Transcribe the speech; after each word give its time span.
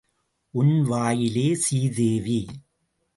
உன் 0.53 0.81
வாயிலே 0.81 1.55
சீதேவி. 1.55 2.39